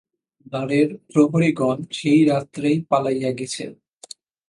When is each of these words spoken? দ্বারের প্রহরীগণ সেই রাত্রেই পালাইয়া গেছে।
দ্বারের 0.45 0.89
প্রহরীগণ 1.11 1.77
সেই 1.91 2.21
রাত্রেই 2.25 2.77
পালাইয়া 2.89 3.31
গেছে। 3.31 3.65